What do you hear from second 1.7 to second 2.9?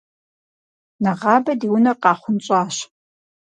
унэр къахъунщӏащ.